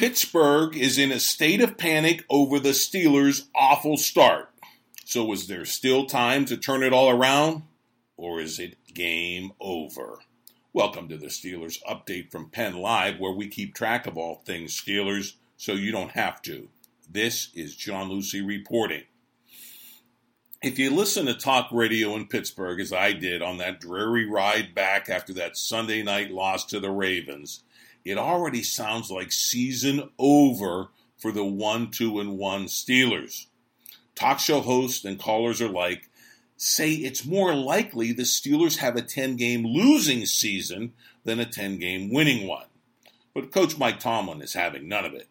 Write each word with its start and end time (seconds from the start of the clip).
Pittsburgh 0.00 0.78
is 0.78 0.96
in 0.96 1.12
a 1.12 1.20
state 1.20 1.60
of 1.60 1.76
panic 1.76 2.24
over 2.30 2.58
the 2.58 2.70
Steelers' 2.70 3.48
awful 3.54 3.98
start. 3.98 4.48
So, 5.04 5.30
is 5.30 5.46
there 5.46 5.66
still 5.66 6.06
time 6.06 6.46
to 6.46 6.56
turn 6.56 6.82
it 6.82 6.94
all 6.94 7.10
around? 7.10 7.64
Or 8.16 8.40
is 8.40 8.58
it 8.58 8.78
game 8.94 9.52
over? 9.60 10.20
Welcome 10.72 11.10
to 11.10 11.18
the 11.18 11.26
Steelers 11.26 11.82
update 11.86 12.30
from 12.30 12.48
Penn 12.48 12.78
Live, 12.78 13.20
where 13.20 13.34
we 13.34 13.46
keep 13.46 13.74
track 13.74 14.06
of 14.06 14.16
all 14.16 14.36
things 14.36 14.72
Steelers 14.72 15.34
so 15.58 15.72
you 15.72 15.92
don't 15.92 16.12
have 16.12 16.40
to. 16.44 16.70
This 17.06 17.50
is 17.54 17.76
John 17.76 18.08
Lucy 18.08 18.40
reporting. 18.40 19.02
If 20.62 20.78
you 20.78 20.94
listen 20.94 21.26
to 21.26 21.34
talk 21.34 21.68
radio 21.72 22.16
in 22.16 22.26
Pittsburgh, 22.26 22.80
as 22.80 22.94
I 22.94 23.12
did 23.12 23.42
on 23.42 23.58
that 23.58 23.80
dreary 23.80 24.24
ride 24.24 24.74
back 24.74 25.10
after 25.10 25.34
that 25.34 25.58
Sunday 25.58 26.02
night 26.02 26.30
loss 26.30 26.64
to 26.68 26.80
the 26.80 26.90
Ravens, 26.90 27.64
it 28.04 28.18
already 28.18 28.62
sounds 28.62 29.10
like 29.10 29.32
season 29.32 30.10
over 30.18 30.88
for 31.18 31.32
the 31.32 31.44
1 31.44 31.90
2 31.90 32.20
and 32.20 32.38
1 32.38 32.64
Steelers. 32.66 33.46
Talk 34.14 34.38
show 34.38 34.60
hosts 34.60 35.04
and 35.04 35.18
callers 35.18 35.60
alike 35.60 36.08
say 36.56 36.92
it's 36.92 37.24
more 37.24 37.54
likely 37.54 38.12
the 38.12 38.22
Steelers 38.22 38.78
have 38.78 38.96
a 38.96 39.02
10 39.02 39.36
game 39.36 39.64
losing 39.64 40.26
season 40.26 40.92
than 41.24 41.40
a 41.40 41.46
10 41.46 41.78
game 41.78 42.12
winning 42.12 42.46
one. 42.46 42.66
But 43.34 43.52
Coach 43.52 43.78
Mike 43.78 44.00
Tomlin 44.00 44.42
is 44.42 44.54
having 44.54 44.88
none 44.88 45.04
of 45.04 45.14
it. 45.14 45.28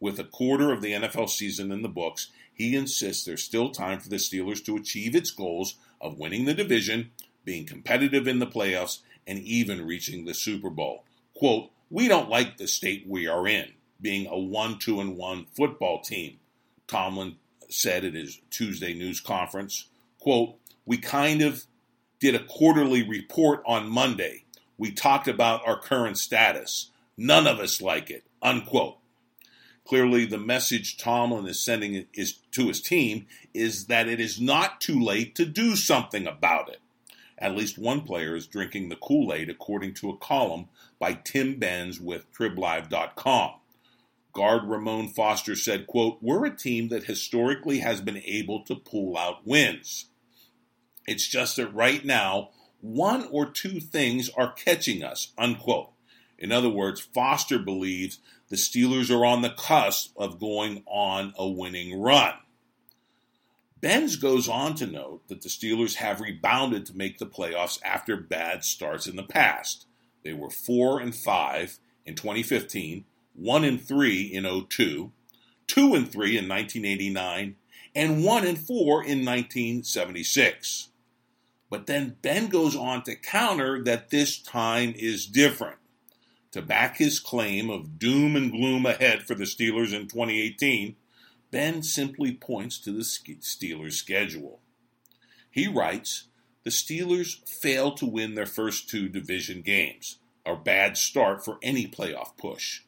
With 0.00 0.18
a 0.18 0.24
quarter 0.24 0.72
of 0.72 0.82
the 0.82 0.92
NFL 0.92 1.28
season 1.28 1.70
in 1.70 1.82
the 1.82 1.88
books, 1.88 2.30
he 2.52 2.74
insists 2.74 3.24
there's 3.24 3.42
still 3.42 3.70
time 3.70 4.00
for 4.00 4.08
the 4.08 4.16
Steelers 4.16 4.64
to 4.64 4.76
achieve 4.76 5.14
its 5.14 5.30
goals 5.30 5.76
of 6.00 6.18
winning 6.18 6.44
the 6.44 6.54
division, 6.54 7.12
being 7.44 7.64
competitive 7.64 8.26
in 8.26 8.40
the 8.40 8.46
playoffs, 8.46 8.98
and 9.26 9.38
even 9.38 9.86
reaching 9.86 10.24
the 10.24 10.34
Super 10.34 10.70
Bowl. 10.70 11.04
Quote, 11.34 11.70
we 11.92 12.08
don't 12.08 12.30
like 12.30 12.56
the 12.56 12.66
state 12.66 13.04
we 13.06 13.28
are 13.28 13.46
in, 13.46 13.68
being 14.00 14.26
a 14.26 14.38
1 14.38 14.78
2 14.78 15.00
and 15.00 15.16
1 15.16 15.46
football 15.54 16.00
team, 16.00 16.38
Tomlin 16.86 17.36
said 17.68 18.04
at 18.04 18.14
his 18.14 18.40
Tuesday 18.50 18.94
news 18.94 19.20
conference. 19.20 19.88
Quote, 20.18 20.56
We 20.86 20.96
kind 20.96 21.42
of 21.42 21.66
did 22.18 22.34
a 22.34 22.44
quarterly 22.44 23.06
report 23.06 23.62
on 23.66 23.90
Monday. 23.90 24.44
We 24.78 24.90
talked 24.90 25.28
about 25.28 25.66
our 25.66 25.78
current 25.78 26.16
status. 26.16 26.90
None 27.16 27.46
of 27.46 27.60
us 27.60 27.82
like 27.82 28.10
it. 28.10 28.24
Unquote. 28.40 28.96
Clearly, 29.84 30.24
the 30.24 30.38
message 30.38 30.96
Tomlin 30.96 31.46
is 31.46 31.60
sending 31.60 32.06
is 32.14 32.38
to 32.52 32.68
his 32.68 32.80
team 32.80 33.26
is 33.52 33.86
that 33.86 34.08
it 34.08 34.18
is 34.18 34.40
not 34.40 34.80
too 34.80 34.98
late 34.98 35.34
to 35.34 35.44
do 35.44 35.76
something 35.76 36.26
about 36.26 36.70
it. 36.70 36.80
At 37.42 37.56
least 37.56 37.76
one 37.76 38.02
player 38.02 38.36
is 38.36 38.46
drinking 38.46 38.88
the 38.88 38.96
Kool 38.96 39.34
Aid, 39.34 39.50
according 39.50 39.94
to 39.94 40.10
a 40.10 40.16
column 40.16 40.68
by 41.00 41.14
Tim 41.14 41.58
Benz 41.58 42.00
with 42.00 42.32
TribLive.com. 42.32 43.54
Guard 44.32 44.62
Ramon 44.64 45.08
Foster 45.08 45.56
said, 45.56 45.88
quote, 45.88 46.18
We're 46.22 46.46
a 46.46 46.56
team 46.56 46.88
that 46.90 47.04
historically 47.04 47.80
has 47.80 48.00
been 48.00 48.22
able 48.24 48.62
to 48.66 48.76
pull 48.76 49.18
out 49.18 49.44
wins. 49.44 50.06
It's 51.04 51.26
just 51.26 51.56
that 51.56 51.74
right 51.74 52.04
now, 52.04 52.50
one 52.80 53.26
or 53.32 53.50
two 53.50 53.80
things 53.80 54.30
are 54.36 54.52
catching 54.52 55.02
us, 55.02 55.32
unquote. 55.36 55.90
In 56.38 56.52
other 56.52 56.70
words, 56.70 57.00
Foster 57.00 57.58
believes 57.58 58.20
the 58.50 58.56
Steelers 58.56 59.10
are 59.10 59.24
on 59.24 59.42
the 59.42 59.50
cusp 59.50 60.12
of 60.16 60.38
going 60.38 60.84
on 60.86 61.34
a 61.36 61.48
winning 61.48 62.00
run. 62.00 62.34
Benz 63.82 64.14
goes 64.14 64.48
on 64.48 64.76
to 64.76 64.86
note 64.86 65.26
that 65.26 65.42
the 65.42 65.48
Steelers 65.48 65.96
have 65.96 66.20
rebounded 66.20 66.86
to 66.86 66.96
make 66.96 67.18
the 67.18 67.26
playoffs 67.26 67.80
after 67.84 68.16
bad 68.16 68.62
starts 68.62 69.08
in 69.08 69.16
the 69.16 69.24
past. 69.24 69.86
They 70.22 70.32
were 70.32 70.50
4 70.50 71.00
and 71.00 71.14
5 71.14 71.78
in 72.06 72.14
2015, 72.14 73.04
1 73.34 73.64
and 73.64 73.82
3 73.82 74.22
in 74.22 74.44
02, 74.68 75.10
2 75.66 75.94
and 75.94 76.12
3 76.12 76.38
in 76.38 76.48
1989, 76.48 77.56
and 77.96 78.24
1 78.24 78.46
and 78.46 78.58
4 78.58 79.02
in 79.02 79.24
1976. 79.24 80.88
But 81.68 81.86
then 81.86 82.16
Benz 82.22 82.50
goes 82.50 82.76
on 82.76 83.02
to 83.02 83.16
counter 83.16 83.82
that 83.82 84.10
this 84.10 84.38
time 84.38 84.94
is 84.96 85.26
different. 85.26 85.78
To 86.52 86.62
back 86.62 86.98
his 86.98 87.18
claim 87.18 87.68
of 87.68 87.98
doom 87.98 88.36
and 88.36 88.52
gloom 88.52 88.86
ahead 88.86 89.24
for 89.24 89.34
the 89.34 89.44
Steelers 89.44 89.92
in 89.92 90.02
2018, 90.02 90.94
Benz 91.52 91.92
simply 91.92 92.32
points 92.32 92.78
to 92.78 92.90
the 92.92 93.02
Steelers' 93.02 93.92
schedule. 93.92 94.60
He 95.50 95.68
writes 95.68 96.24
The 96.64 96.70
Steelers 96.70 97.46
failed 97.46 97.98
to 97.98 98.06
win 98.06 98.34
their 98.34 98.46
first 98.46 98.88
two 98.88 99.08
division 99.08 99.60
games, 99.60 100.18
a 100.46 100.56
bad 100.56 100.96
start 100.96 101.44
for 101.44 101.58
any 101.62 101.86
playoff 101.86 102.36
push. 102.38 102.80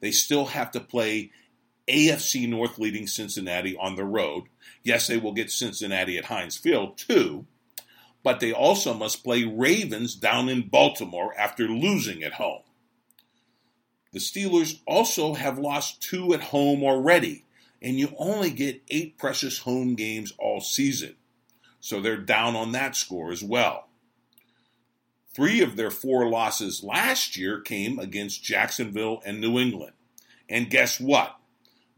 They 0.00 0.10
still 0.10 0.46
have 0.46 0.70
to 0.72 0.80
play 0.80 1.32
AFC 1.88 2.46
North 2.46 2.78
leading 2.78 3.06
Cincinnati 3.06 3.74
on 3.74 3.96
the 3.96 4.04
road. 4.04 4.44
Yes, 4.82 5.06
they 5.06 5.16
will 5.16 5.32
get 5.32 5.50
Cincinnati 5.50 6.18
at 6.18 6.26
Heinz 6.26 6.58
Field 6.58 6.98
too, 6.98 7.46
but 8.22 8.38
they 8.38 8.52
also 8.52 8.92
must 8.92 9.24
play 9.24 9.44
Ravens 9.44 10.14
down 10.14 10.50
in 10.50 10.68
Baltimore 10.68 11.34
after 11.38 11.68
losing 11.68 12.22
at 12.22 12.34
home. 12.34 12.62
The 14.12 14.18
Steelers 14.18 14.80
also 14.86 15.32
have 15.32 15.58
lost 15.58 16.02
two 16.02 16.34
at 16.34 16.42
home 16.42 16.84
already 16.84 17.44
and 17.84 17.98
you 17.98 18.14
only 18.16 18.50
get 18.50 18.82
eight 18.88 19.18
precious 19.18 19.58
home 19.58 19.94
games 19.94 20.32
all 20.38 20.62
season. 20.62 21.14
So 21.80 22.00
they're 22.00 22.16
down 22.16 22.56
on 22.56 22.72
that 22.72 22.96
score 22.96 23.30
as 23.30 23.44
well. 23.44 23.88
Three 25.34 25.60
of 25.60 25.76
their 25.76 25.90
four 25.90 26.30
losses 26.30 26.82
last 26.82 27.36
year 27.36 27.60
came 27.60 27.98
against 27.98 28.42
Jacksonville 28.42 29.20
and 29.26 29.38
New 29.38 29.58
England. 29.58 29.92
And 30.48 30.70
guess 30.70 30.98
what? 30.98 31.36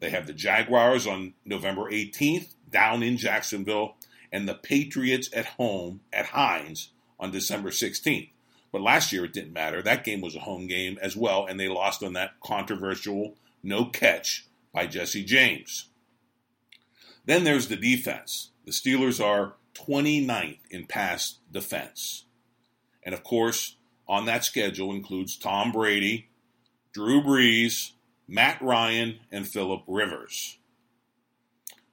They 0.00 0.10
have 0.10 0.26
the 0.26 0.32
Jaguars 0.32 1.06
on 1.06 1.34
November 1.44 1.88
18th 1.90 2.48
down 2.68 3.04
in 3.04 3.16
Jacksonville 3.16 3.94
and 4.32 4.48
the 4.48 4.54
Patriots 4.54 5.30
at 5.32 5.46
home 5.46 6.00
at 6.12 6.26
Heinz 6.26 6.90
on 7.20 7.30
December 7.30 7.70
16th. 7.70 8.30
But 8.72 8.82
last 8.82 9.12
year 9.12 9.24
it 9.24 9.32
didn't 9.32 9.52
matter. 9.52 9.80
That 9.82 10.04
game 10.04 10.20
was 10.20 10.34
a 10.34 10.40
home 10.40 10.66
game 10.66 10.98
as 11.00 11.16
well, 11.16 11.46
and 11.46 11.60
they 11.60 11.68
lost 11.68 12.02
on 12.02 12.14
that 12.14 12.40
controversial 12.40 13.36
no 13.62 13.84
catch 13.84 14.45
by 14.76 14.86
Jesse 14.86 15.24
James. 15.24 15.86
Then 17.24 17.44
there's 17.44 17.68
the 17.68 17.76
defense. 17.76 18.50
The 18.66 18.72
Steelers 18.72 19.24
are 19.24 19.54
29th 19.72 20.58
in 20.70 20.86
pass 20.86 21.38
defense. 21.50 22.26
And 23.02 23.14
of 23.14 23.24
course, 23.24 23.76
on 24.06 24.26
that 24.26 24.44
schedule 24.44 24.92
includes 24.92 25.38
Tom 25.38 25.72
Brady, 25.72 26.28
Drew 26.92 27.22
Brees, 27.22 27.92
Matt 28.28 28.60
Ryan, 28.60 29.20
and 29.32 29.48
Philip 29.48 29.82
Rivers. 29.86 30.58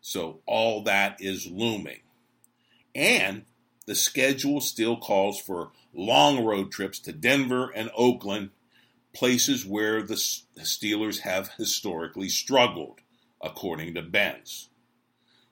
So 0.02 0.42
all 0.46 0.84
that 0.84 1.22
is 1.22 1.48
looming. 1.48 2.02
And 2.94 3.46
the 3.86 3.96
schedule 3.96 4.60
still 4.60 4.98
calls 4.98 5.40
for 5.40 5.72
long 5.94 6.44
road 6.44 6.70
trips 6.70 7.00
to 7.00 7.14
Denver 7.14 7.70
and 7.74 7.90
Oakland 7.96 8.50
places 9.14 9.66
where 9.66 10.02
the 10.02 10.16
Steelers 10.16 11.20
have 11.20 11.52
historically 11.58 12.30
struggled, 12.30 13.00
according 13.42 13.94
to 13.94 14.02
Benz. 14.02 14.70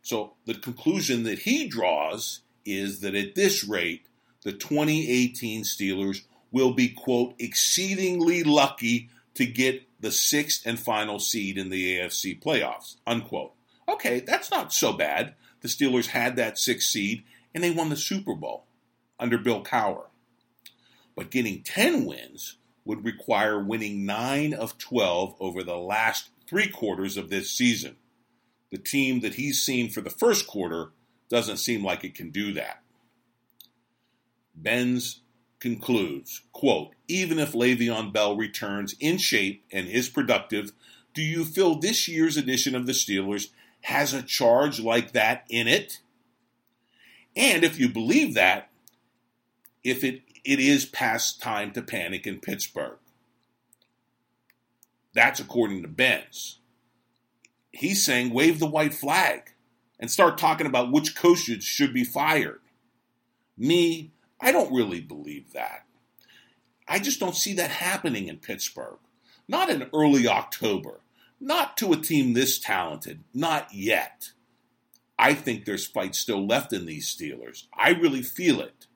So 0.02 0.34
the 0.46 0.56
conclusion 0.56 1.24
that 1.24 1.40
he 1.40 1.68
draws 1.68 2.42
is 2.66 3.02
that 3.02 3.16
at 3.16 3.36
this 3.36 3.64
rate, 3.64 4.08
the 4.44 4.52
2018 4.52 5.64
Steelers 5.64 6.24
will 6.52 6.74
be, 6.74 6.90
quote, 6.90 7.36
exceedingly 7.40 8.44
lucky 8.44 9.10
to 9.36 9.46
get 9.46 9.84
the 10.00 10.12
sixth 10.12 10.66
and 10.66 10.80
final 10.80 11.20
seed 11.20 11.58
in 11.58 11.70
the 11.70 11.98
AFC 11.98 12.42
playoffs, 12.42 12.98
unquote. 13.06 13.54
Okay, 13.88 14.20
that's 14.20 14.50
not 14.52 14.74
so 14.74 14.92
bad. 14.94 15.36
The 15.62 15.68
Steelers 15.68 16.08
had 16.08 16.36
that 16.36 16.58
sixth 16.58 16.90
seed 16.90 17.24
and 17.54 17.64
they 17.64 17.72
won 17.72 17.90
the 17.90 17.96
Super 17.96 18.34
Bowl 18.34 18.66
under 19.20 19.38
Bill 19.38 19.64
Cowher. 19.64 20.08
But 21.16 21.30
getting 21.30 21.62
10 21.62 22.06
wins 22.06 22.58
would 22.86 23.06
require 23.06 23.64
winning 23.64 24.06
9 24.06 24.54
of 24.54 24.78
12 24.78 25.36
over 25.40 25.64
the 25.64 25.78
last 25.78 26.30
three 26.48 26.68
quarters 26.68 27.18
of 27.18 27.30
this 27.30 27.52
season. 27.52 27.96
The 28.72 28.78
team 28.78 29.20
that 29.22 29.36
he's 29.36 29.62
seen 29.62 29.90
for 29.90 30.02
the 30.02 30.10
first 30.10 30.48
quarter 30.48 30.92
doesn't 31.30 31.58
seem 31.58 31.84
like 31.84 32.04
it 32.04 32.16
can 32.16 32.30
do 32.30 32.54
that. 32.54 32.82
Benz 34.56 35.22
concludes, 35.60 36.42
quote, 36.52 36.94
even 37.08 37.40
if 37.40 37.54
Le'Veon 37.54 38.12
Bell 38.12 38.36
returns 38.36 38.96
in 39.00 39.18
shape 39.18 39.64
and 39.72 39.88
is 39.88 40.10
productive, 40.10 40.72
do 41.14 41.22
you 41.22 41.46
feel 41.46 41.76
this 41.76 42.08
year's 42.08 42.38
edition 42.38 42.76
of 42.76 42.86
the 42.86 42.94
Steelers 42.94 43.48
has 43.82 44.14
a 44.14 44.24
charge 44.24 44.80
like 44.80 45.14
that 45.14 45.46
in 45.50 45.68
it? 45.68 46.00
And 47.36 47.64
if 47.64 47.80
you 47.80 47.90
believe 47.90 48.34
that, 48.34 48.70
if 49.84 50.04
it, 50.04 50.22
it 50.44 50.60
is 50.60 50.86
past 50.86 51.42
time 51.42 51.72
to 51.74 51.82
panic 51.82 52.26
in 52.26 52.40
Pittsburgh. 52.40 52.98
That's 55.14 55.40
according 55.40 55.82
to 55.82 55.88
Benz. 55.88 56.60
He's 57.72 58.04
saying 58.04 58.34
wave 58.34 58.60
the 58.60 58.68
white 58.68 58.94
flag 58.94 59.54
and 60.00 60.10
start 60.10 60.38
talking 60.38 60.68
about 60.68 60.92
which 60.92 61.16
coaches 61.16 61.64
should 61.64 61.94
be 61.94 62.04
fired. 62.04 62.62
Me, 63.58 64.12
I 64.40 64.52
don't 64.52 64.74
really 64.74 65.02
believe 65.02 65.54
that. 65.54 65.86
I 66.88 67.00
just 67.00 67.20
don't 67.20 67.36
see 67.36 67.54
that 67.54 67.70
happening 67.70 68.28
in 68.28 68.38
Pittsburgh. 68.38 68.98
Not 69.48 69.70
in 69.70 69.90
early 69.94 70.28
October. 70.28 71.02
Not 71.40 71.78
to 71.78 71.94
a 71.94 71.98
team 71.98 72.34
this 72.34 72.60
talented. 72.60 73.24
Not 73.34 73.74
yet. 73.74 74.32
I 75.18 75.34
think 75.34 75.66
there's 75.66 75.86
fight 75.86 76.16
still 76.16 76.46
left 76.48 76.74
in 76.74 76.86
these 76.86 77.14
Steelers. 77.14 77.68
I 77.78 77.92
really 77.92 78.24
feel 78.24 78.60
it. 78.60 78.88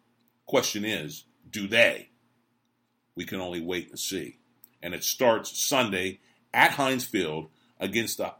Question 0.45 0.83
is, 0.83 1.25
do 1.56 1.68
they? 1.69 2.10
We 3.16 3.24
can 3.24 3.40
only 3.40 3.62
wait 3.62 3.90
and 3.90 3.98
see. 3.98 4.40
And 4.84 4.94
it 4.94 5.06
starts 5.06 5.57
Sunday 5.57 6.19
at 6.54 6.72
Heinz 6.72 7.06
Field 7.06 7.50
against 7.80 8.18
the 8.18 8.34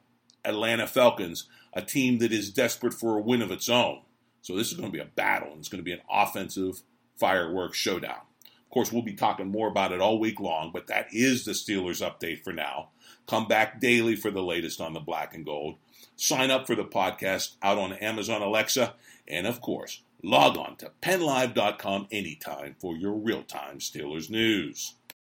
Atlanta 0.44 0.86
Falcons, 0.86 1.48
a 1.72 1.82
team 1.82 2.18
that 2.18 2.34
is 2.34 2.52
desperate 2.52 2.94
for 2.94 3.18
a 3.18 3.22
win 3.22 3.42
of 3.42 3.52
its 3.52 3.70
own. 3.70 4.02
So 4.42 4.58
this 4.58 4.70
is 4.70 4.78
going 4.78 4.90
to 4.90 4.94
be 4.94 5.02
a 5.02 5.06
battle, 5.06 5.52
and 5.52 5.60
it's 5.60 5.70
going 5.70 5.80
to 5.80 5.86
be 5.86 5.94
an 5.94 6.02
offensive 6.12 6.82
fireworks 7.18 7.78
showdown. 7.78 8.20
Of 8.66 8.72
course, 8.72 8.92
we'll 8.92 9.04
be 9.04 9.14
talking 9.14 9.48
more 9.48 9.68
about 9.68 9.92
it 9.92 10.02
all 10.02 10.20
week 10.20 10.40
long, 10.40 10.72
but 10.74 10.88
that 10.88 11.08
is 11.12 11.46
the 11.46 11.52
Steelers 11.52 12.02
update 12.02 12.44
for 12.44 12.52
now. 12.52 12.90
Come 13.28 13.48
back 13.48 13.80
daily 13.80 14.16
for 14.16 14.32
the 14.32 14.44
latest 14.44 14.82
on 14.82 14.94
the 14.94 15.00
black 15.00 15.34
and 15.34 15.46
gold. 15.46 15.78
Sign 16.16 16.52
up 16.52 16.68
for 16.68 16.76
the 16.76 16.86
podcast 16.86 17.56
out 17.62 17.78
on 17.78 17.94
Amazon 17.94 18.42
Alexa, 18.42 18.94
and 19.28 19.48
of 19.48 19.62
course, 19.62 20.02
log 20.24 20.58
on 20.58 20.76
to 20.78 20.92
pennlive.com 21.02 22.08
anytime 22.12 22.76
for 22.80 22.96
your 22.96 23.14
real 23.14 23.44
time 23.44 23.80
Steelers 23.80 24.30
news. 24.30 24.96